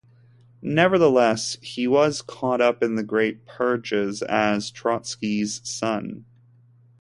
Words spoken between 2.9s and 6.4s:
the Great Purges as Trotsky's son.